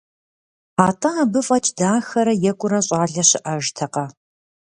[0.87, 4.05] Атӏэ абы фӏэкӏ дахэрэ екӏурэ щӏалэ щыӏэжкъэ?